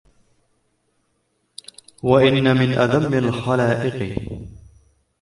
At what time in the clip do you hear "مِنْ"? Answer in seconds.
2.57-2.71